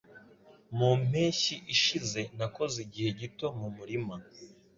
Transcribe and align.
Mu 0.77 0.89
mpeshyi 1.07 1.55
ishize, 1.75 2.21
nakoze 2.37 2.77
igihe 2.85 3.09
gito 3.19 3.47
mu 3.59 3.67
murima. 3.77 4.15